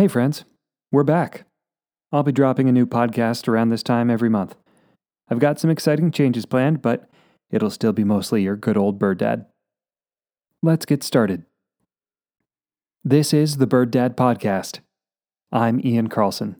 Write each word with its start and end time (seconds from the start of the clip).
Hey, 0.00 0.08
friends, 0.08 0.46
we're 0.90 1.04
back. 1.04 1.44
I'll 2.10 2.22
be 2.22 2.32
dropping 2.32 2.70
a 2.70 2.72
new 2.72 2.86
podcast 2.86 3.46
around 3.46 3.68
this 3.68 3.82
time 3.82 4.08
every 4.08 4.30
month. 4.30 4.56
I've 5.28 5.40
got 5.40 5.60
some 5.60 5.68
exciting 5.68 6.10
changes 6.10 6.46
planned, 6.46 6.80
but 6.80 7.06
it'll 7.50 7.68
still 7.68 7.92
be 7.92 8.02
mostly 8.02 8.42
your 8.42 8.56
good 8.56 8.78
old 8.78 8.98
Bird 8.98 9.18
Dad. 9.18 9.44
Let's 10.62 10.86
get 10.86 11.02
started. 11.02 11.44
This 13.04 13.34
is 13.34 13.58
the 13.58 13.66
Bird 13.66 13.90
Dad 13.90 14.16
Podcast. 14.16 14.78
I'm 15.52 15.84
Ian 15.84 16.08
Carlsen. 16.08 16.56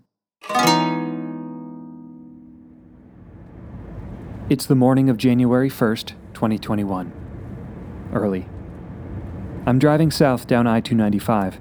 It's 4.51 4.67
the 4.67 4.77
morning 4.77 5.09
of 5.09 5.17
January 5.17 5.71
1st, 5.71 6.09
2021. 6.35 8.11
Early. 8.13 8.47
I'm 9.65 9.79
driving 9.79 10.11
south 10.11 10.47
down 10.47 10.67
I 10.67 10.83
295. 10.83 11.59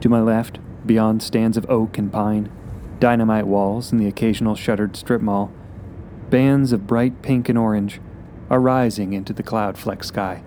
To 0.00 0.08
my 0.08 0.20
left, 0.20 0.60
beyond 0.86 1.22
stands 1.22 1.56
of 1.56 1.68
oak 1.70 1.98
and 1.98 2.12
pine, 2.12 2.50
dynamite 3.00 3.46
walls, 3.46 3.92
and 3.92 4.00
the 4.00 4.06
occasional 4.06 4.54
shuttered 4.54 4.96
strip 4.96 5.20
mall, 5.20 5.52
bands 6.30 6.72
of 6.72 6.86
bright 6.86 7.22
pink 7.22 7.48
and 7.48 7.58
orange 7.58 8.00
are 8.50 8.60
rising 8.60 9.12
into 9.12 9.32
the 9.32 9.42
cloud 9.42 9.76
flecked 9.78 10.04
sky. 10.04 10.42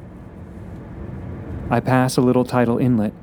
I 1.69 1.79
pass 1.79 2.17
a 2.17 2.21
little 2.21 2.45
tidal 2.45 2.77
inlet, 2.77 3.13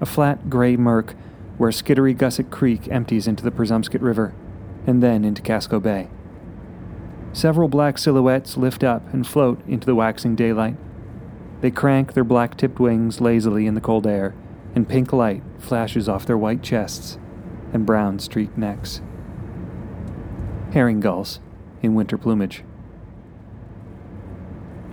a 0.00 0.06
flat 0.06 0.48
gray 0.48 0.76
murk 0.76 1.14
where 1.56 1.70
Skitterygusset 1.70 2.50
Creek 2.50 2.88
empties 2.88 3.26
into 3.26 3.44
the 3.44 3.50
Presumpscot 3.50 4.00
River 4.00 4.34
and 4.86 5.02
then 5.02 5.24
into 5.24 5.42
Casco 5.42 5.80
Bay. 5.80 6.08
Several 7.32 7.68
black 7.68 7.98
silhouettes 7.98 8.56
lift 8.56 8.84
up 8.84 9.12
and 9.12 9.26
float 9.26 9.60
into 9.66 9.86
the 9.86 9.94
waxing 9.94 10.36
daylight. 10.36 10.76
They 11.60 11.70
crank 11.70 12.12
their 12.12 12.24
black 12.24 12.56
tipped 12.56 12.78
wings 12.78 13.20
lazily 13.20 13.66
in 13.66 13.74
the 13.74 13.80
cold 13.80 14.06
air, 14.06 14.34
and 14.74 14.88
pink 14.88 15.12
light 15.12 15.42
flashes 15.58 16.08
off 16.08 16.26
their 16.26 16.38
white 16.38 16.62
chests 16.62 17.18
and 17.72 17.86
brown 17.86 18.18
streaked 18.18 18.58
necks. 18.58 19.00
Herring 20.72 21.00
gulls 21.00 21.40
in 21.82 21.94
winter 21.94 22.18
plumage. 22.18 22.64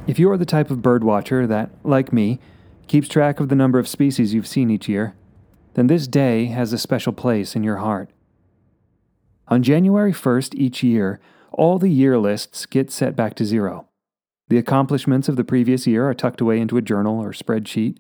If 0.08 0.20
you 0.20 0.30
are 0.32 0.38
the 0.38 0.46
type 0.46 0.72
of 0.72 0.82
bird 0.82 1.04
watcher 1.04 1.48
that, 1.48 1.72
like 1.84 2.12
me, 2.12 2.40
keeps 2.88 3.08
track 3.08 3.40
of 3.40 3.50
the 3.50 3.56
number 3.56 3.80
of 3.80 3.88
species 3.88 4.34
you've 4.34 4.48
seen 4.48 4.70
each 4.70 4.90
year, 4.90 5.16
then 5.76 5.88
this 5.88 6.08
day 6.08 6.45
has 6.45 6.73
a 6.73 6.78
special 6.78 7.14
place 7.14 7.56
in 7.56 7.64
your 7.64 7.78
heart. 7.78 8.10
On 9.48 9.64
January 9.64 10.12
1st 10.12 10.56
each 10.56 10.84
year, 10.84 11.20
all 11.52 11.78
the 11.78 11.90
year 11.90 12.18
lists 12.18 12.66
get 12.66 12.92
set 12.92 13.16
back 13.16 13.36
to 13.36 13.45
zero. 13.45 13.88
The 14.50 14.58
accomplishments 14.58 15.30
of 15.30 15.36
the 15.36 15.44
previous 15.44 15.88
year 15.88 16.10
are 16.10 16.14
tucked 16.14 16.42
away 16.42 16.60
into 16.60 16.78
a 16.78 16.82
journal 16.82 17.22
or 17.22 17.32
spreadsheet. 17.32 17.98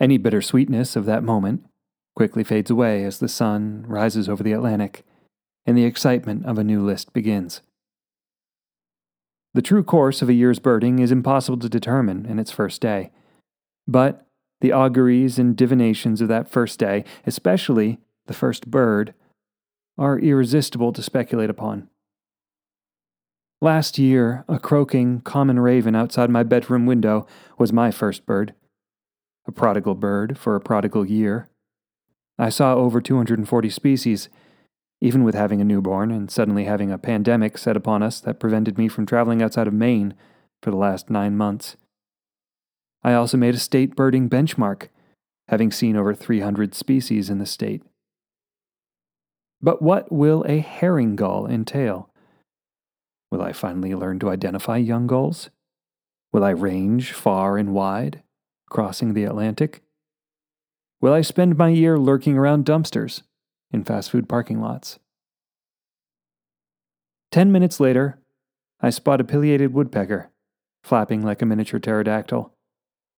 Any 0.00 0.16
bittersweetness 0.16 0.96
of 0.96 1.06
that 1.06 1.24
moment 1.24 1.64
quickly 2.14 2.44
fades 2.44 2.70
away 2.70 3.04
as 3.04 3.18
the 3.18 3.28
sun 3.28 3.84
rises 3.86 4.28
over 4.28 4.42
the 4.42 4.52
Atlantic 4.52 5.04
and 5.66 5.76
the 5.76 5.84
excitement 5.84 6.46
of 6.46 6.58
a 6.58 6.64
new 6.64 6.82
list 6.82 7.12
begins. 7.12 7.60
The 9.54 9.62
true 9.62 9.82
course 9.82 10.22
of 10.22 10.28
a 10.28 10.34
year's 10.34 10.58
birding 10.58 10.98
is 10.98 11.10
impossible 11.10 11.58
to 11.58 11.68
determine 11.68 12.26
in 12.26 12.38
its 12.38 12.50
first 12.50 12.80
day. 12.80 13.10
But 13.86 14.26
the 14.60 14.72
auguries 14.72 15.38
and 15.38 15.56
divinations 15.56 16.20
of 16.20 16.28
that 16.28 16.48
first 16.48 16.78
day, 16.78 17.04
especially 17.26 17.98
the 18.26 18.34
first 18.34 18.70
bird, 18.70 19.14
are 19.96 20.18
irresistible 20.18 20.92
to 20.92 21.02
speculate 21.02 21.50
upon. 21.50 21.88
Last 23.60 23.98
year, 23.98 24.44
a 24.48 24.60
croaking 24.60 25.22
common 25.22 25.58
raven 25.58 25.96
outside 25.96 26.30
my 26.30 26.44
bedroom 26.44 26.86
window 26.86 27.26
was 27.58 27.72
my 27.72 27.90
first 27.90 28.24
bird. 28.24 28.54
A 29.48 29.52
prodigal 29.52 29.94
bird 29.94 30.38
for 30.38 30.54
a 30.54 30.60
prodigal 30.60 31.06
year. 31.06 31.48
I 32.38 32.50
saw 32.50 32.74
over 32.74 33.00
240 33.00 33.70
species, 33.70 34.28
even 35.00 35.24
with 35.24 35.34
having 35.34 35.60
a 35.60 35.64
newborn 35.64 36.12
and 36.12 36.30
suddenly 36.30 36.64
having 36.64 36.92
a 36.92 36.98
pandemic 36.98 37.56
set 37.56 37.76
upon 37.76 38.02
us 38.02 38.20
that 38.20 38.38
prevented 38.38 38.76
me 38.76 38.88
from 38.88 39.06
traveling 39.06 39.42
outside 39.42 39.66
of 39.66 39.72
Maine 39.72 40.14
for 40.62 40.70
the 40.70 40.76
last 40.76 41.08
nine 41.08 41.36
months. 41.36 41.76
I 43.02 43.14
also 43.14 43.38
made 43.38 43.54
a 43.54 43.58
state 43.58 43.96
birding 43.96 44.28
benchmark, 44.28 44.88
having 45.48 45.72
seen 45.72 45.96
over 45.96 46.14
300 46.14 46.74
species 46.74 47.30
in 47.30 47.38
the 47.38 47.46
state. 47.46 47.82
But 49.62 49.80
what 49.80 50.12
will 50.12 50.44
a 50.46 50.58
herring 50.58 51.16
gull 51.16 51.46
entail? 51.46 52.10
Will 53.30 53.40
I 53.40 53.52
finally 53.52 53.94
learn 53.94 54.18
to 54.18 54.30
identify 54.30 54.76
young 54.76 55.06
gulls? 55.06 55.48
Will 56.32 56.44
I 56.44 56.50
range 56.50 57.12
far 57.12 57.56
and 57.56 57.72
wide, 57.72 58.22
crossing 58.68 59.14
the 59.14 59.24
Atlantic? 59.24 59.82
Will 61.00 61.12
I 61.12 61.22
spend 61.22 61.56
my 61.56 61.68
year 61.68 61.98
lurking 61.98 62.36
around 62.36 62.64
dumpsters 62.64 63.22
in 63.70 63.84
fast 63.84 64.10
food 64.10 64.28
parking 64.28 64.60
lots? 64.60 64.98
Ten 67.30 67.52
minutes 67.52 67.78
later, 67.78 68.18
I 68.80 68.90
spot 68.90 69.20
a 69.20 69.24
pileated 69.24 69.72
woodpecker, 69.72 70.30
flapping 70.82 71.22
like 71.22 71.42
a 71.42 71.46
miniature 71.46 71.80
pterodactyl, 71.80 72.52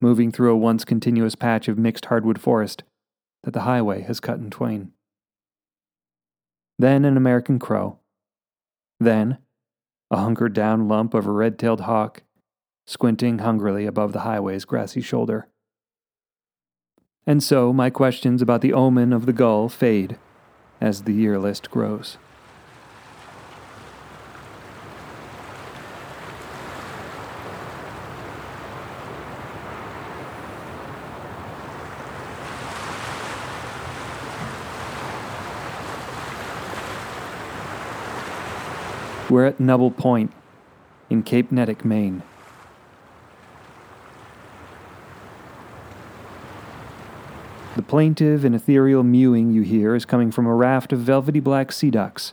moving 0.01 0.33
through 0.33 0.53
a 0.53 0.57
once 0.57 0.85
continuous 0.85 1.35
patch 1.35 1.69
of 1.69 1.79
mixed 1.79 2.07
hardwood 2.07 2.41
forest 2.41 2.83
that 3.45 3.53
the 3.53 3.61
highway 3.61 4.03
has 4.03 4.21
cut 4.21 4.39
in 4.39 4.51
twain. 4.51 4.93
Then 6.79 7.05
an 7.05 7.17
American 7.17 7.59
crow. 7.59 7.99
Then 8.99 9.39
a 10.11 10.17
hunkered 10.17 10.55
down 10.55 10.89
lump 10.89 11.15
of 11.15 11.27
a 11.27 11.31
red 11.31 11.59
tailed 11.59 11.83
hawk, 11.83 12.23
squinting 12.91 13.39
hungrily 13.39 13.87
above 13.87 14.13
the 14.13 14.23
highway's 14.23 14.65
grassy 14.65 15.01
shoulder. 15.01 15.47
And 17.25 17.41
so 17.41 17.73
my 17.73 17.89
questions 17.89 18.43
about 18.43 18.63
the 18.63 18.73
omen 18.73 19.13
of 19.13 19.27
the 19.27 19.33
gull 19.33 19.69
fade 19.69 20.19
as 20.81 21.05
the 21.05 21.13
year 21.13 21.39
list 21.39 21.71
grows. 21.71 22.19
We're 39.29 39.47
at 39.47 39.61
Nubble 39.61 39.93
Point 39.93 40.33
in 41.09 41.23
Cape 41.23 41.51
Neddick, 41.51 41.85
Maine. 41.85 42.25
The 47.77 47.83
plaintive 47.83 48.45
and 48.45 48.55
ethereal 48.55 49.05
mewing 49.05 49.53
you 49.53 49.63
hear 49.63 49.95
is 49.95 50.05
coming 50.05 50.33
from 50.33 50.45
a 50.45 50.55
raft 50.55 50.93
of 50.93 50.99
velvety 50.99 51.39
black 51.39 51.71
sea 51.71 51.91
ducks 51.91 52.33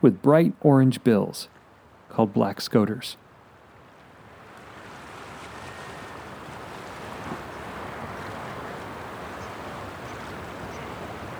with 0.00 0.22
bright 0.22 0.54
orange 0.62 1.04
bills 1.04 1.48
called 2.08 2.32
black 2.32 2.60
scoters. 2.60 3.16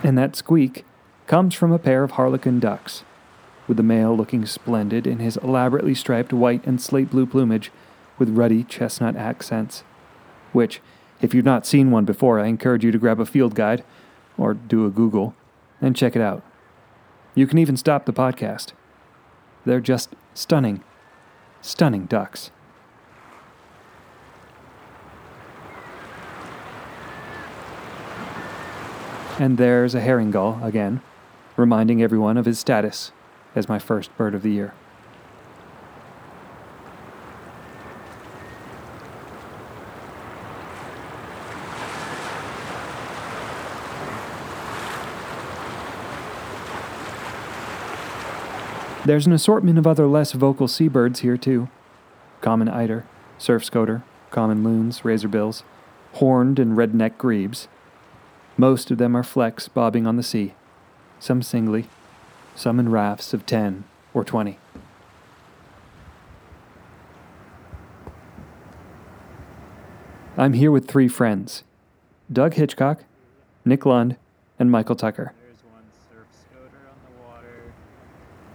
And 0.02 0.16
that 0.18 0.36
squeak 0.36 0.84
comes 1.26 1.54
from 1.54 1.72
a 1.72 1.78
pair 1.78 2.04
of 2.04 2.12
harlequin 2.12 2.60
ducks, 2.60 3.02
with 3.66 3.78
the 3.78 3.82
male 3.82 4.16
looking 4.16 4.44
splendid 4.46 5.06
in 5.06 5.18
his 5.18 5.38
elaborately 5.38 5.94
striped 5.94 6.32
white 6.32 6.64
and 6.66 6.80
slate 6.80 7.10
blue 7.10 7.26
plumage 7.26 7.72
with 8.18 8.36
ruddy 8.36 8.62
chestnut 8.62 9.16
accents, 9.16 9.84
which, 10.52 10.80
if 11.20 11.34
you've 11.34 11.44
not 11.44 11.66
seen 11.66 11.90
one 11.90 12.04
before, 12.04 12.38
I 12.38 12.46
encourage 12.46 12.84
you 12.84 12.92
to 12.92 12.98
grab 12.98 13.20
a 13.20 13.26
field 13.26 13.54
guide 13.54 13.84
or 14.36 14.54
do 14.54 14.86
a 14.86 14.90
Google 14.90 15.34
and 15.80 15.96
check 15.96 16.14
it 16.14 16.22
out. 16.22 16.42
You 17.34 17.46
can 17.46 17.58
even 17.58 17.76
stop 17.76 18.04
the 18.04 18.12
podcast. 18.12 18.72
They're 19.64 19.80
just 19.80 20.14
stunning, 20.34 20.82
stunning 21.60 22.06
ducks. 22.06 22.50
And 29.38 29.56
there's 29.56 29.94
a 29.94 30.00
herring 30.00 30.32
gull 30.32 30.58
again, 30.64 31.00
reminding 31.56 32.02
everyone 32.02 32.36
of 32.36 32.44
his 32.44 32.58
status 32.58 33.12
as 33.54 33.68
my 33.68 33.78
first 33.78 34.16
bird 34.16 34.34
of 34.34 34.42
the 34.42 34.50
year. 34.50 34.74
There's 49.08 49.26
an 49.26 49.32
assortment 49.32 49.78
of 49.78 49.86
other 49.86 50.06
less 50.06 50.32
vocal 50.32 50.68
seabirds 50.68 51.20
here, 51.20 51.38
too 51.38 51.70
common 52.42 52.68
eider, 52.68 53.06
surf 53.38 53.64
scoter, 53.64 54.02
common 54.28 54.62
loons, 54.62 55.00
razorbills, 55.00 55.62
horned 56.16 56.58
and 56.58 56.76
red-necked 56.76 57.16
grebes. 57.16 57.68
Most 58.58 58.90
of 58.90 58.98
them 58.98 59.16
are 59.16 59.22
flecks 59.22 59.66
bobbing 59.66 60.06
on 60.06 60.16
the 60.16 60.22
sea, 60.22 60.52
some 61.18 61.40
singly, 61.40 61.86
some 62.54 62.78
in 62.78 62.90
rafts 62.90 63.32
of 63.32 63.46
10 63.46 63.84
or 64.12 64.24
20. 64.24 64.58
I'm 70.36 70.52
here 70.52 70.70
with 70.70 70.86
three 70.86 71.08
friends 71.08 71.64
Doug 72.30 72.52
Hitchcox, 72.52 73.04
Nick 73.64 73.86
Lund, 73.86 74.18
and 74.58 74.70
Michael 74.70 74.96
Tucker. 74.96 75.32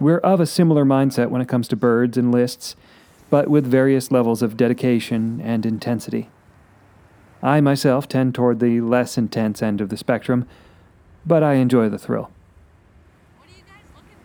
We're 0.04 0.18
of 0.18 0.38
a 0.38 0.44
similar 0.44 0.84
mindset 0.84 1.30
when 1.30 1.40
it 1.40 1.48
comes 1.48 1.66
to 1.68 1.76
birds 1.76 2.18
and 2.18 2.30
lists, 2.30 2.76
but 3.30 3.48
with 3.48 3.64
various 3.66 4.10
levels 4.10 4.42
of 4.42 4.54
dedication 4.54 5.40
and 5.42 5.64
intensity. 5.64 6.28
I 7.42 7.62
myself 7.62 8.06
tend 8.06 8.34
toward 8.34 8.60
the 8.60 8.82
less 8.82 9.16
intense 9.16 9.62
end 9.62 9.80
of 9.80 9.88
the 9.88 9.96
spectrum, 9.96 10.46
but 11.24 11.42
I 11.42 11.54
enjoy 11.54 11.88
the 11.88 11.96
thrill. 11.96 12.30
What 13.38 13.48
are 13.48 13.52
you 13.56 13.62
guys 13.64 13.82
looking 13.96 14.18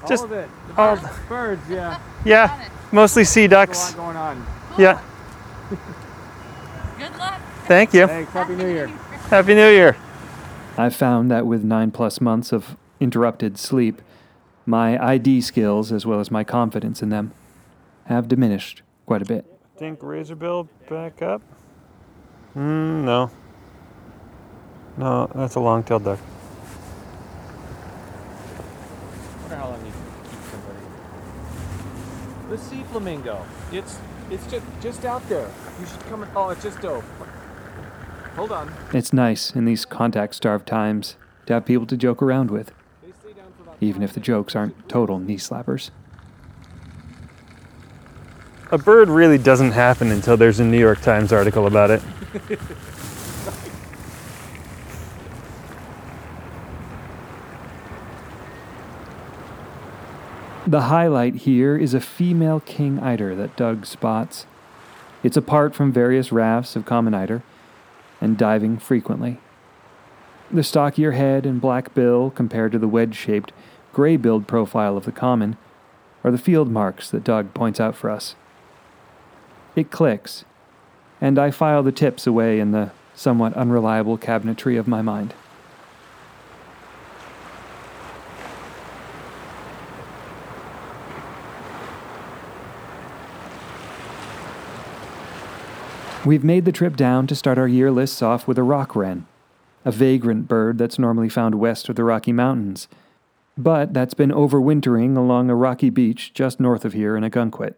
for? 0.00 0.08
Just 0.08 0.22
all 0.22 0.32
of 0.32 0.38
it. 0.38 0.48
The 0.68 0.80
all- 0.80 0.96
birds, 0.96 1.18
birds, 1.28 1.62
yeah. 1.68 1.98
Yeah, 2.24 2.68
mostly 2.92 3.24
sea 3.24 3.48
There's 3.48 3.64
a 3.64 3.66
ducks. 3.66 3.88
lot 3.88 3.96
going 3.96 4.16
on. 4.16 4.46
Yeah, 4.78 5.02
Good 6.98 7.18
luck. 7.18 7.40
thank 7.66 7.92
you. 7.92 8.06
Thanks. 8.06 8.30
Happy 8.30 8.54
New 8.54 8.68
Year. 8.68 8.86
Happy 8.86 9.54
New 9.56 9.70
Year. 9.70 9.96
I've 10.78 10.94
found 10.94 11.32
that 11.32 11.48
with 11.48 11.64
nine 11.64 11.90
plus 11.90 12.20
months 12.20 12.52
of 12.52 12.76
interrupted 13.00 13.58
sleep, 13.58 14.00
my 14.66 15.02
ID 15.02 15.40
skills, 15.40 15.92
as 15.92 16.06
well 16.06 16.20
as 16.20 16.30
my 16.30 16.44
confidence 16.44 17.02
in 17.02 17.10
them, 17.10 17.32
have 18.06 18.28
diminished 18.28 18.82
quite 19.06 19.22
a 19.22 19.24
bit. 19.24 19.44
Think 19.76 20.00
razorbill 20.00 20.68
back 20.88 21.20
up? 21.22 21.42
Mm, 22.56 23.04
no. 23.04 23.30
No, 24.96 25.28
that's 25.34 25.56
a 25.56 25.60
long-tailed 25.60 26.04
duck. 26.04 26.20
wonder 29.42 29.56
how 29.56 29.70
long 29.70 29.84
you 29.84 29.92
keep 30.30 30.40
somebody. 30.50 30.78
The 32.50 32.58
sea 32.58 32.84
flamingo. 32.90 33.44
It's 33.72 33.98
it's 34.30 34.46
just 34.50 34.64
just 34.80 35.04
out 35.04 35.28
there. 35.28 35.50
You 35.80 35.86
should 35.86 36.00
come 36.06 36.22
and 36.22 36.30
oh 36.36 36.50
it's 36.50 36.62
just 36.62 36.80
dope. 36.80 37.04
Hold 38.36 38.52
on. 38.52 38.72
It's 38.92 39.12
nice 39.12 39.54
in 39.54 39.64
these 39.64 39.84
contact 39.84 40.34
starved 40.34 40.66
times 40.66 41.16
to 41.46 41.52
have 41.54 41.64
people 41.64 41.86
to 41.86 41.96
joke 41.96 42.22
around 42.22 42.50
with, 42.50 42.72
They 43.02 43.12
stay 43.12 43.32
down 43.32 43.52
for 43.56 43.62
about 43.62 43.73
even 43.84 44.02
if 44.02 44.12
the 44.12 44.20
jokes 44.20 44.56
aren't 44.56 44.88
total 44.88 45.18
knee 45.18 45.36
slappers. 45.36 45.90
A 48.72 48.78
bird 48.78 49.08
really 49.08 49.38
doesn't 49.38 49.72
happen 49.72 50.10
until 50.10 50.36
there's 50.36 50.58
a 50.58 50.64
New 50.64 50.78
York 50.78 51.00
Times 51.00 51.32
article 51.32 51.66
about 51.66 51.90
it. 51.90 52.02
The 60.66 60.82
highlight 60.82 61.34
here 61.34 61.76
is 61.76 61.92
a 61.92 62.00
female 62.00 62.58
king 62.58 62.98
eider 62.98 63.34
that 63.34 63.54
Doug 63.54 63.84
spots. 63.84 64.46
It's 65.22 65.36
apart 65.36 65.74
from 65.74 65.92
various 65.92 66.32
rafts 66.32 66.74
of 66.74 66.86
common 66.86 67.12
eider 67.12 67.42
and 68.18 68.38
diving 68.38 68.78
frequently. 68.78 69.40
The 70.50 70.62
stockier 70.62 71.12
head 71.12 71.44
and 71.44 71.60
black 71.60 71.92
bill, 71.92 72.30
compared 72.30 72.72
to 72.72 72.78
the 72.78 72.88
wedge 72.88 73.14
shaped, 73.14 73.52
gray 73.94 74.18
billed 74.18 74.46
profile 74.46 74.98
of 74.98 75.06
the 75.06 75.12
common, 75.12 75.56
are 76.22 76.30
the 76.30 76.38
field 76.38 76.70
marks 76.70 77.10
that 77.10 77.24
Doug 77.24 77.54
points 77.54 77.80
out 77.80 77.96
for 77.96 78.10
us. 78.10 78.34
It 79.76 79.90
clicks, 79.90 80.44
and 81.20 81.38
I 81.38 81.50
file 81.50 81.82
the 81.82 81.92
tips 81.92 82.26
away 82.26 82.60
in 82.60 82.72
the 82.72 82.90
somewhat 83.14 83.54
unreliable 83.54 84.18
cabinetry 84.18 84.78
of 84.78 84.88
my 84.88 85.00
mind. 85.00 85.34
We've 96.24 96.42
made 96.42 96.64
the 96.64 96.72
trip 96.72 96.96
down 96.96 97.26
to 97.26 97.34
start 97.34 97.58
our 97.58 97.68
year 97.68 97.90
lists 97.90 98.22
off 98.22 98.48
with 98.48 98.56
a 98.56 98.62
rock 98.62 98.96
wren, 98.96 99.26
a 99.84 99.92
vagrant 99.92 100.48
bird 100.48 100.78
that's 100.78 100.98
normally 100.98 101.28
found 101.28 101.56
west 101.56 101.90
of 101.90 101.96
the 101.96 102.04
Rocky 102.04 102.32
Mountains, 102.32 102.88
but 103.56 103.94
that's 103.94 104.14
been 104.14 104.30
overwintering 104.30 105.16
along 105.16 105.50
a 105.50 105.54
rocky 105.54 105.90
beach 105.90 106.32
just 106.34 106.60
north 106.60 106.84
of 106.84 106.92
here 106.92 107.16
in 107.16 107.24
Ogunquit. 107.24 107.74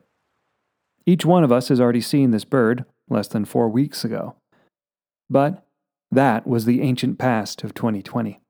Each 1.05 1.25
one 1.25 1.44
of 1.44 1.52
us 1.52 1.69
has 1.69 1.81
already 1.81 2.00
seen 2.00 2.31
this 2.31 2.44
bird 2.44 2.84
less 3.08 3.28
than 3.28 3.44
four 3.44 3.69
weeks 3.69 4.05
ago. 4.05 4.37
But 5.31 5.64
that 6.11 6.46
was 6.46 6.64
the 6.64 6.82
ancient 6.82 7.19
past 7.19 7.62
of 7.62 7.75
2020. 7.75 8.40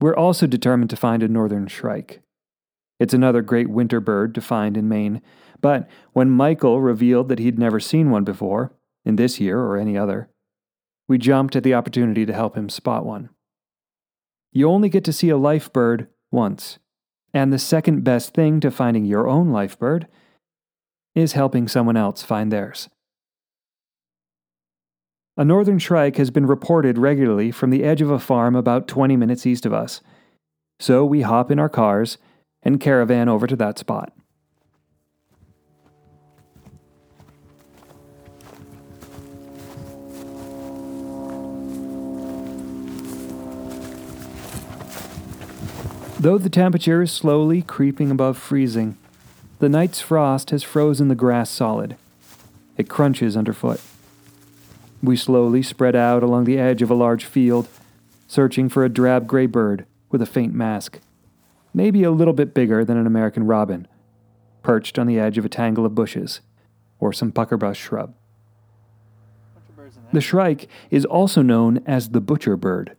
We're 0.00 0.16
also 0.16 0.46
determined 0.46 0.90
to 0.90 0.96
find 0.96 1.22
a 1.22 1.28
northern 1.28 1.66
shrike. 1.66 2.22
It's 3.00 3.14
another 3.14 3.42
great 3.42 3.68
winter 3.68 4.00
bird 4.00 4.34
to 4.34 4.40
find 4.40 4.76
in 4.76 4.88
Maine, 4.88 5.22
but 5.60 5.88
when 6.12 6.30
Michael 6.30 6.80
revealed 6.80 7.28
that 7.28 7.38
he'd 7.38 7.58
never 7.58 7.80
seen 7.80 8.10
one 8.10 8.24
before, 8.24 8.72
in 9.04 9.16
this 9.16 9.40
year 9.40 9.58
or 9.60 9.76
any 9.76 9.96
other, 9.96 10.28
we 11.08 11.16
jumped 11.18 11.56
at 11.56 11.62
the 11.62 11.74
opportunity 11.74 12.26
to 12.26 12.32
help 12.32 12.56
him 12.56 12.68
spot 12.68 13.06
one. 13.06 13.30
You 14.52 14.68
only 14.68 14.88
get 14.88 15.04
to 15.04 15.12
see 15.12 15.28
a 15.28 15.36
life 15.36 15.72
bird 15.72 16.08
once, 16.30 16.78
and 17.34 17.52
the 17.52 17.58
second 17.58 18.04
best 18.04 18.34
thing 18.34 18.60
to 18.60 18.70
finding 18.70 19.04
your 19.04 19.28
own 19.28 19.50
life 19.50 19.78
bird 19.78 20.06
is 21.14 21.32
helping 21.32 21.68
someone 21.68 21.96
else 21.96 22.22
find 22.22 22.50
theirs. 22.50 22.88
A 25.36 25.44
northern 25.44 25.78
shrike 25.78 26.16
has 26.16 26.30
been 26.30 26.46
reported 26.46 26.98
regularly 26.98 27.50
from 27.52 27.70
the 27.70 27.84
edge 27.84 28.02
of 28.02 28.10
a 28.10 28.18
farm 28.18 28.56
about 28.56 28.88
20 28.88 29.16
minutes 29.16 29.46
east 29.46 29.64
of 29.64 29.72
us, 29.72 30.00
so 30.80 31.04
we 31.04 31.22
hop 31.22 31.50
in 31.50 31.58
our 31.58 31.68
cars 31.68 32.18
and 32.62 32.80
caravan 32.80 33.28
over 33.28 33.46
to 33.46 33.56
that 33.56 33.78
spot. 33.78 34.12
Though 46.20 46.36
the 46.36 46.50
temperature 46.50 47.00
is 47.02 47.12
slowly 47.12 47.62
creeping 47.62 48.10
above 48.10 48.36
freezing, 48.36 48.96
the 49.60 49.68
night's 49.68 50.00
frost 50.00 50.50
has 50.50 50.64
frozen 50.64 51.06
the 51.06 51.14
grass 51.14 51.48
solid. 51.48 51.94
It 52.76 52.88
crunches 52.88 53.36
underfoot. 53.36 53.80
We 55.00 55.16
slowly 55.16 55.62
spread 55.62 55.94
out 55.94 56.24
along 56.24 56.42
the 56.42 56.58
edge 56.58 56.82
of 56.82 56.90
a 56.90 56.94
large 56.96 57.24
field, 57.24 57.68
searching 58.26 58.68
for 58.68 58.84
a 58.84 58.88
drab 58.88 59.28
gray 59.28 59.46
bird 59.46 59.86
with 60.10 60.20
a 60.20 60.26
faint 60.26 60.52
mask, 60.52 60.98
maybe 61.72 62.02
a 62.02 62.10
little 62.10 62.34
bit 62.34 62.52
bigger 62.52 62.84
than 62.84 62.96
an 62.96 63.06
American 63.06 63.46
robin, 63.46 63.86
perched 64.64 64.98
on 64.98 65.06
the 65.06 65.20
edge 65.20 65.38
of 65.38 65.44
a 65.44 65.48
tangle 65.48 65.86
of 65.86 65.94
bushes 65.94 66.40
or 66.98 67.12
some 67.12 67.30
puckerbrush 67.30 67.78
shrub. 67.78 68.12
The 70.12 70.20
shrike 70.20 70.68
is 70.90 71.04
also 71.04 71.42
known 71.42 71.80
as 71.86 72.08
the 72.08 72.20
butcher 72.20 72.56
bird 72.56 72.96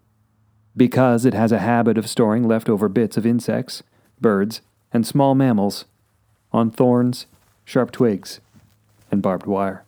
because 0.79 1.25
it 1.25 1.33
has 1.33 1.51
a 1.51 1.59
habit 1.59 1.97
of 1.97 2.07
storing 2.07 2.47
leftover 2.47 2.87
bits 2.87 3.17
of 3.17 3.25
insects, 3.25 3.83
birds, 4.21 4.61
and 4.93 5.05
small 5.05 5.35
mammals 5.35 5.83
on 6.53 6.71
thorns, 6.71 7.25
sharp 7.65 7.91
twigs, 7.91 8.39
and 9.11 9.21
barbed 9.21 9.45
wire. 9.45 9.83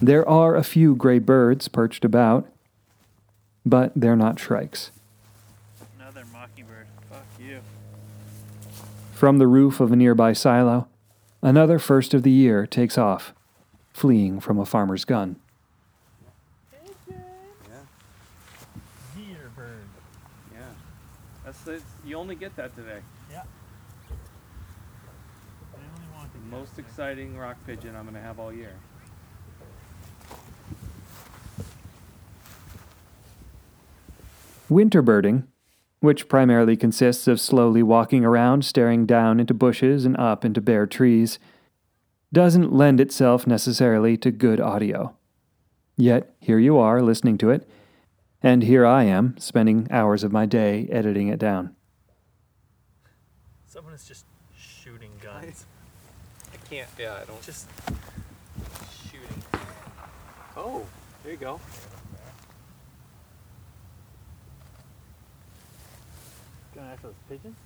There 0.00 0.26
are 0.26 0.56
a 0.56 0.64
few 0.64 0.94
gray 0.94 1.18
birds 1.18 1.68
perched 1.68 2.06
about, 2.06 2.48
but 3.66 3.92
they're 3.94 4.16
not 4.16 4.40
shrikes. 4.40 4.90
Another 5.98 6.24
mockingbird. 6.32 6.86
Fuck 7.10 7.26
you. 7.38 7.60
From 9.12 9.36
the 9.36 9.46
roof 9.46 9.78
of 9.78 9.92
a 9.92 9.96
nearby 9.96 10.32
silo, 10.32 10.88
another 11.42 11.78
first 11.78 12.14
of 12.14 12.22
the 12.22 12.30
year 12.30 12.66
takes 12.66 12.96
off, 12.96 13.34
fleeing 13.92 14.40
from 14.40 14.58
a 14.58 14.64
farmer's 14.64 15.04
gun. 15.04 15.36
Deer 19.58 19.66
bird. 19.66 19.88
Yeah. 20.54 20.60
That's 21.44 21.60
the, 21.60 21.82
you 22.04 22.16
only 22.16 22.34
get 22.34 22.56
that 22.56 22.74
today. 22.74 23.00
Yeah. 23.30 23.42
I 25.74 25.80
only 25.94 26.06
want 26.16 26.32
The 26.32 26.56
most 26.56 26.78
exciting 26.78 27.36
rock 27.36 27.56
pigeon 27.66 27.94
I'm 27.96 28.04
gonna 28.04 28.20
have 28.20 28.38
all 28.38 28.52
year. 28.52 28.72
Winter 34.68 35.00
birding, 35.00 35.48
which 36.00 36.28
primarily 36.28 36.76
consists 36.76 37.26
of 37.26 37.40
slowly 37.40 37.82
walking 37.82 38.24
around 38.24 38.64
staring 38.64 39.06
down 39.06 39.40
into 39.40 39.54
bushes 39.54 40.04
and 40.04 40.16
up 40.18 40.44
into 40.44 40.60
bare 40.60 40.86
trees, 40.86 41.38
doesn't 42.32 42.72
lend 42.72 43.00
itself 43.00 43.46
necessarily 43.46 44.16
to 44.18 44.30
good 44.30 44.60
audio. 44.60 45.16
Yet 45.96 46.34
here 46.38 46.58
you 46.58 46.76
are 46.76 47.00
listening 47.00 47.38
to 47.38 47.50
it, 47.50 47.68
and 48.42 48.62
here 48.62 48.86
I 48.86 49.04
am 49.04 49.36
spending 49.38 49.88
hours 49.90 50.22
of 50.22 50.32
my 50.32 50.46
day 50.46 50.88
editing 50.90 51.28
it 51.28 51.38
down. 51.38 51.74
Someone 53.66 53.94
is 53.94 54.04
just 54.06 54.24
shooting 54.56 55.12
guns. 55.22 55.66
I 56.52 56.56
can't. 56.68 56.88
Yeah, 56.98 57.18
I 57.20 57.24
don't. 57.24 57.42
Just 57.42 57.68
shooting. 59.02 59.42
Oh, 60.56 60.84
there 61.22 61.32
you 61.32 61.38
go. 61.38 61.60
Going 66.74 66.86
after 66.88 67.08
those 67.08 67.14
pigeons? 67.28 67.56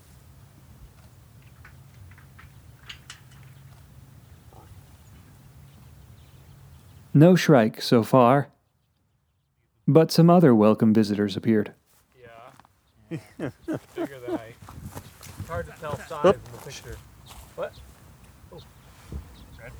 No 7.14 7.36
shrike 7.36 7.82
so 7.82 8.02
far, 8.02 8.48
but 9.92 10.10
some 10.10 10.30
other 10.30 10.54
welcome 10.54 10.92
visitors 10.92 11.36
appeared. 11.36 11.72
Yeah. 12.20 13.18
bigger 13.94 14.20
than 14.26 14.36
I. 14.36 14.54
It's 15.38 15.48
hard 15.48 15.66
to 15.66 15.72
tell 15.80 15.98
size 15.98 16.34
in 16.34 16.40
the 16.52 16.58
picture. 16.58 16.96
What? 17.56 17.72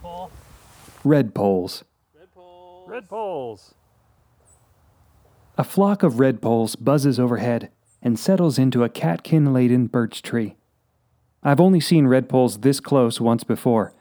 Redpoll. 0.02 0.30
Red 1.04 1.34
poles. 1.34 1.84
Redpoll. 2.16 2.88
Red 2.88 3.08
poles. 3.08 3.74
A 5.58 5.64
flock 5.64 6.02
of 6.02 6.14
redpolls 6.14 6.76
buzzes 6.82 7.18
overhead 7.18 7.70
and 8.00 8.18
settles 8.18 8.58
into 8.58 8.84
a 8.84 8.88
catkin 8.88 9.52
laden 9.52 9.86
birch 9.86 10.22
tree. 10.22 10.56
I've 11.42 11.60
only 11.60 11.80
seen 11.80 12.06
redpolls 12.06 12.62
this 12.62 12.80
close 12.80 13.20
once 13.20 13.44
before. 13.44 13.92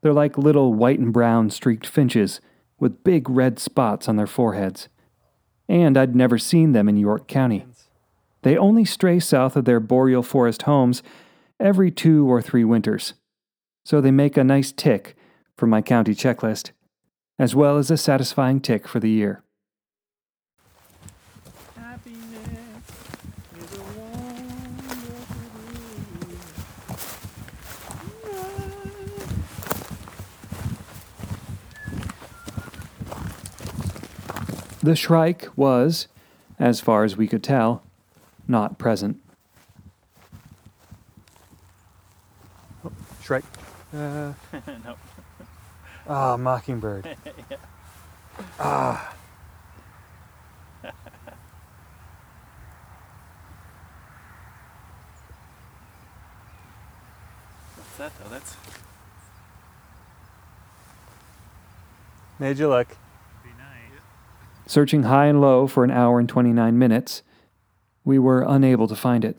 They're 0.00 0.12
like 0.12 0.38
little 0.38 0.74
white 0.74 0.98
and 0.98 1.12
brown 1.12 1.50
streaked 1.50 1.86
finches 1.86 2.40
with 2.78 3.02
big 3.02 3.28
red 3.28 3.58
spots 3.58 4.08
on 4.08 4.16
their 4.16 4.26
foreheads. 4.26 4.88
And 5.68 5.98
I'd 5.98 6.16
never 6.16 6.38
seen 6.38 6.72
them 6.72 6.88
in 6.88 6.96
York 6.96 7.28
County. 7.28 7.66
They 8.42 8.56
only 8.56 8.84
stray 8.84 9.20
south 9.20 9.56
of 9.56 9.64
their 9.64 9.80
boreal 9.80 10.22
forest 10.22 10.62
homes 10.62 11.02
every 11.60 11.90
two 11.90 12.30
or 12.30 12.40
three 12.40 12.64
winters. 12.64 13.14
So 13.84 14.00
they 14.00 14.10
make 14.10 14.36
a 14.36 14.44
nice 14.44 14.72
tick 14.72 15.16
for 15.56 15.66
my 15.66 15.82
county 15.82 16.14
checklist, 16.14 16.70
as 17.38 17.54
well 17.54 17.78
as 17.78 17.90
a 17.90 17.96
satisfying 17.96 18.60
tick 18.60 18.86
for 18.86 19.00
the 19.00 19.10
year. 19.10 19.42
Happiness 21.74 22.84
is 23.58 23.72
a 23.74 23.82
wonderful 23.98 25.18
The 34.80 34.94
Shrike 34.94 35.48
was, 35.56 36.06
as 36.58 36.80
far 36.80 37.02
as 37.04 37.16
we 37.16 37.26
could 37.26 37.42
tell, 37.42 37.82
not 38.46 38.78
present. 38.78 39.20
Oh, 42.84 42.92
Shrike. 43.22 43.44
Uh, 43.92 44.32
no. 44.66 44.94
ah, 46.08 46.36
mockingbird. 46.36 47.16
Ah. 48.60 49.16
What's 57.74 57.96
that 57.98 58.12
though? 58.22 58.30
That's 58.30 58.56
Made 62.38 62.58
you 62.58 62.68
look. 62.68 62.96
Be 64.68 64.70
nice. 64.70 64.74
Searching 64.74 65.02
high 65.04 65.26
and 65.26 65.40
low 65.40 65.66
for 65.66 65.84
an 65.84 65.90
hour 65.90 66.18
and 66.20 66.28
29 66.28 66.78
minutes, 66.78 67.22
we 68.04 68.18
were 68.18 68.44
unable 68.46 68.86
to 68.88 68.94
find 68.96 69.24
it. 69.24 69.36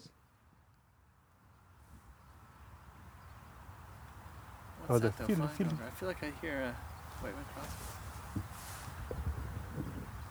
What's 4.88 4.92
Oh, 4.92 5.00
the 5.00 5.10
that 5.10 5.18
though? 5.18 5.26
feel- 5.36 5.48
feel- 5.48 5.68
I 5.68 5.90
feel 5.92 6.08
like 6.08 6.24
I 6.24 6.32
hear 6.42 6.62
a 6.62 6.76
white 7.24 7.34
winged. 7.34 7.46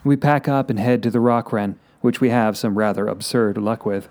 We 0.05 0.17
pack 0.17 0.49
up 0.49 0.71
and 0.71 0.79
head 0.79 1.03
to 1.03 1.11
the 1.11 1.21
rock 1.21 1.53
wren, 1.53 1.79
which 2.01 2.21
we 2.21 2.31
have 2.31 2.57
some 2.57 2.79
rather 2.79 3.07
absurd 3.09 3.59
luck 3.59 3.85
with. 3.85 4.09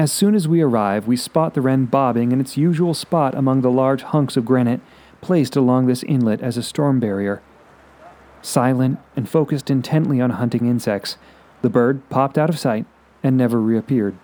As 0.00 0.10
soon 0.10 0.34
as 0.34 0.48
we 0.48 0.62
arrive, 0.62 1.06
we 1.06 1.18
spot 1.18 1.52
the 1.52 1.60
wren 1.60 1.84
bobbing 1.84 2.32
in 2.32 2.40
its 2.40 2.56
usual 2.56 2.94
spot 2.94 3.34
among 3.34 3.60
the 3.60 3.70
large 3.70 4.00
hunks 4.00 4.34
of 4.34 4.46
granite 4.46 4.80
placed 5.20 5.56
along 5.56 5.84
this 5.84 6.02
inlet 6.04 6.40
as 6.40 6.56
a 6.56 6.62
storm 6.62 7.00
barrier. 7.00 7.42
Silent 8.40 8.98
and 9.14 9.28
focused 9.28 9.68
intently 9.68 10.18
on 10.18 10.30
hunting 10.30 10.64
insects, 10.64 11.18
the 11.60 11.68
bird 11.68 12.00
popped 12.08 12.38
out 12.38 12.48
of 12.48 12.58
sight 12.58 12.86
and 13.22 13.36
never 13.36 13.60
reappeared. 13.60 14.16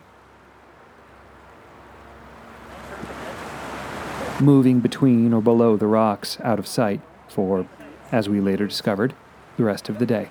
moving 4.40 4.80
between 4.80 5.34
or 5.34 5.42
below 5.42 5.76
the 5.76 5.86
rocks 5.86 6.38
out 6.42 6.58
of 6.58 6.66
sight 6.66 7.02
for, 7.28 7.66
as 8.10 8.30
we 8.30 8.40
later 8.40 8.66
discovered, 8.66 9.14
the 9.58 9.64
rest 9.64 9.90
of 9.90 9.98
the 9.98 10.06
day. 10.06 10.30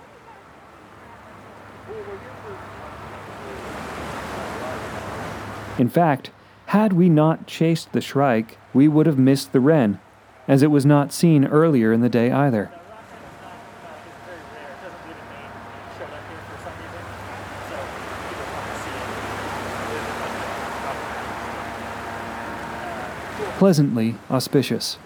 In 5.78 5.90
fact, 5.90 6.32
had 6.68 6.94
we 6.94 7.10
not 7.10 7.48
chased 7.48 7.92
the 7.92 8.00
shrike, 8.00 8.58
we 8.74 8.88
would 8.88 9.06
have 9.08 9.20
missed 9.20 9.52
the 9.52 9.60
wren, 9.60 10.00
as 10.48 10.64
it 10.64 10.72
was 10.72 10.86
not 10.86 11.12
seen 11.12 11.46
earlier 11.46 11.92
in 11.92 12.02
the 12.02 12.10
day 12.10 12.32
either. 12.32 12.72
Pleasantly 23.58 24.16
auspicious. 24.30 24.98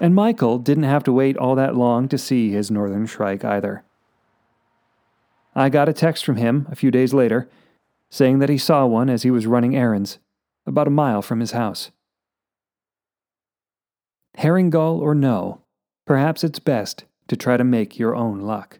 And 0.00 0.14
Michael 0.14 0.58
didn't 0.58 0.84
have 0.84 1.04
to 1.04 1.12
wait 1.12 1.36
all 1.36 1.54
that 1.56 1.76
long 1.76 2.08
to 2.08 2.16
see 2.16 2.50
his 2.50 2.70
northern 2.70 3.06
shrike 3.06 3.44
either. 3.44 3.84
I 5.54 5.68
got 5.68 5.90
a 5.90 5.92
text 5.92 6.24
from 6.24 6.36
him 6.36 6.66
a 6.70 6.74
few 6.74 6.90
days 6.90 7.12
later 7.12 7.48
saying 8.08 8.38
that 8.40 8.48
he 8.48 8.58
saw 8.58 8.86
one 8.86 9.08
as 9.08 9.22
he 9.22 9.30
was 9.30 9.46
running 9.46 9.76
errands 9.76 10.18
about 10.66 10.88
a 10.88 10.90
mile 10.90 11.22
from 11.22 11.40
his 11.40 11.52
house. 11.52 11.90
Herring 14.36 14.70
gull 14.70 14.98
or 15.00 15.14
no, 15.14 15.60
perhaps 16.06 16.42
it's 16.42 16.58
best 16.58 17.04
to 17.28 17.36
try 17.36 17.56
to 17.56 17.64
make 17.64 17.98
your 17.98 18.16
own 18.16 18.40
luck. 18.40 18.79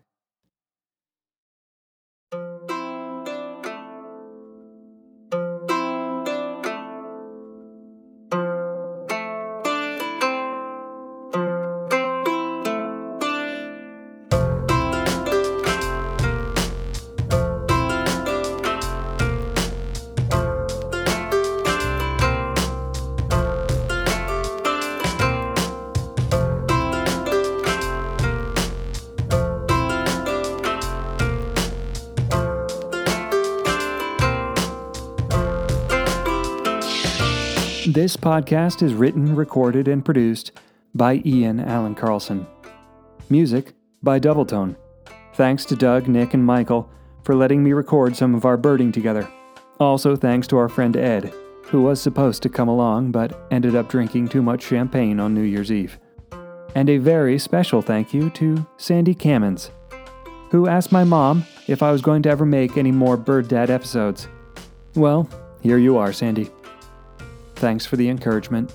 This 37.92 38.16
podcast 38.16 38.84
is 38.84 38.94
written, 38.94 39.34
recorded, 39.34 39.88
and 39.88 40.04
produced 40.04 40.52
by 40.94 41.20
Ian 41.26 41.58
Allen 41.58 41.96
Carlsen. 41.96 42.46
Music 43.28 43.72
by 44.00 44.20
Doubletone. 44.20 44.76
Thanks 45.34 45.64
to 45.64 45.74
Doug, 45.74 46.06
Nick, 46.06 46.32
and 46.32 46.46
Michael 46.46 46.88
for 47.24 47.34
letting 47.34 47.64
me 47.64 47.72
record 47.72 48.14
some 48.14 48.36
of 48.36 48.44
our 48.44 48.56
birding 48.56 48.92
together. 48.92 49.28
Also, 49.80 50.14
thanks 50.14 50.46
to 50.46 50.56
our 50.56 50.68
friend 50.68 50.96
Ed, 50.96 51.34
who 51.64 51.82
was 51.82 52.00
supposed 52.00 52.44
to 52.44 52.48
come 52.48 52.68
along 52.68 53.10
but 53.10 53.36
ended 53.50 53.74
up 53.74 53.88
drinking 53.88 54.28
too 54.28 54.40
much 54.40 54.62
champagne 54.62 55.18
on 55.18 55.34
New 55.34 55.42
Year's 55.42 55.72
Eve. 55.72 55.98
And 56.76 56.88
a 56.88 56.98
very 56.98 57.40
special 57.40 57.82
thank 57.82 58.14
you 58.14 58.30
to 58.30 58.64
Sandy 58.76 59.16
Cammons, 59.16 59.70
who 60.52 60.68
asked 60.68 60.92
my 60.92 61.02
mom 61.02 61.44
if 61.66 61.82
I 61.82 61.90
was 61.90 62.02
going 62.02 62.22
to 62.22 62.30
ever 62.30 62.46
make 62.46 62.76
any 62.76 62.92
more 62.92 63.16
Bird 63.16 63.48
Dad 63.48 63.68
episodes. 63.68 64.28
Well, 64.94 65.28
here 65.60 65.78
you 65.78 65.96
are, 65.96 66.12
Sandy. 66.12 66.50
Thanks 67.60 67.84
for 67.84 67.96
the 67.96 68.08
encouragement. 68.08 68.72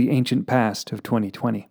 The 0.00 0.08
ancient 0.08 0.46
past 0.46 0.92
of 0.92 1.02
2020. 1.02 1.68